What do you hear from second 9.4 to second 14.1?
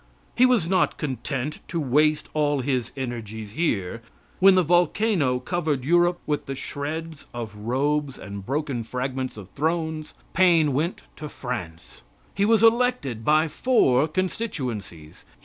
thrones, Paine went to France. He was elected by four